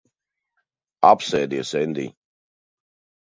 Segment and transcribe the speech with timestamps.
[1.09, 2.09] Apsēdies, Endij.